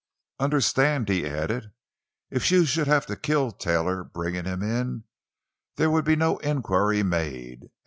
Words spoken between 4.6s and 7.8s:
in, there would be no inquiry made.